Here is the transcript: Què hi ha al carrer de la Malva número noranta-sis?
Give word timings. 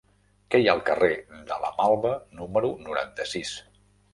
Què 0.53 0.61
hi 0.61 0.69
ha 0.69 0.73
al 0.77 0.81
carrer 0.87 1.09
de 1.51 1.59
la 1.65 1.71
Malva 1.81 2.15
número 2.41 2.73
noranta-sis? 2.89 3.57